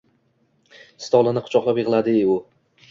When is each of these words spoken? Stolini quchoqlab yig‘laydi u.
Stolini 1.09 1.45
quchoqlab 1.51 1.83
yig‘laydi 1.85 2.21
u. 2.35 2.45